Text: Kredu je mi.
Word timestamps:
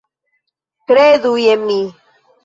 Kredu 0.91 1.33
je 1.41 1.53
mi. 1.65 1.77